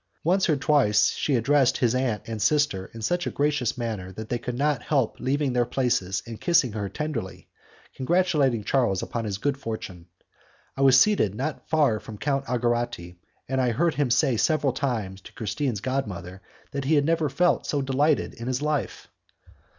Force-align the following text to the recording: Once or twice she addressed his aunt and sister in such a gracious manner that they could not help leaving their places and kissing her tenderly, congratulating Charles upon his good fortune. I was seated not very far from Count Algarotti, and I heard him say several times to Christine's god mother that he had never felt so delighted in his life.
Once 0.23 0.49
or 0.49 0.55
twice 0.57 1.11
she 1.11 1.35
addressed 1.35 1.77
his 1.77 1.93
aunt 1.93 2.23
and 2.25 2.41
sister 2.41 2.89
in 2.91 3.03
such 3.03 3.27
a 3.27 3.29
gracious 3.29 3.77
manner 3.77 4.11
that 4.11 4.29
they 4.29 4.39
could 4.39 4.57
not 4.57 4.81
help 4.81 5.19
leaving 5.19 5.53
their 5.53 5.63
places 5.63 6.23
and 6.25 6.41
kissing 6.41 6.71
her 6.71 6.89
tenderly, 6.89 7.47
congratulating 7.93 8.63
Charles 8.63 9.03
upon 9.03 9.25
his 9.25 9.37
good 9.37 9.59
fortune. 9.59 10.07
I 10.75 10.81
was 10.81 10.99
seated 10.99 11.35
not 11.35 11.57
very 11.69 11.69
far 11.69 11.99
from 11.99 12.17
Count 12.17 12.45
Algarotti, 12.45 13.17
and 13.47 13.61
I 13.61 13.69
heard 13.69 13.93
him 13.93 14.09
say 14.09 14.37
several 14.37 14.73
times 14.73 15.21
to 15.21 15.33
Christine's 15.33 15.81
god 15.81 16.07
mother 16.07 16.41
that 16.71 16.85
he 16.85 16.95
had 16.95 17.05
never 17.05 17.29
felt 17.29 17.67
so 17.67 17.79
delighted 17.83 18.33
in 18.33 18.47
his 18.47 18.63
life. 18.63 19.07